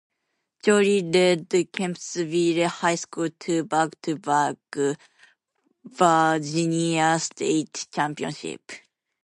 Jolley 0.65 1.01
led 1.01 1.47
Kempsville 1.49 2.65
High 2.65 2.95
School 2.95 3.29
to 3.41 3.63
back-to-back 3.65 4.57
Virginia 5.85 7.19
state 7.19 7.87
championships. 7.93 8.77